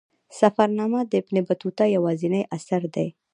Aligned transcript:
سفرنامه 0.39 1.01
د 1.11 1.13
ابن 1.21 1.35
بطوطه 1.47 1.83
یوازینی 1.95 2.41
اثر 2.57 2.81
دی. 2.95 3.07